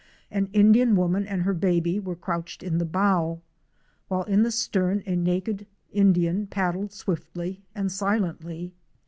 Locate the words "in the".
2.63-2.85, 4.23-4.49